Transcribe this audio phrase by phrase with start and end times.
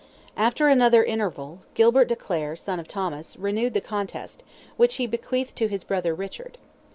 [0.35, 4.41] After another interval, Gilbert de Clare, son of Thomas, renewed the contest,
[4.75, 6.57] which he bequeathed to his brother Richard.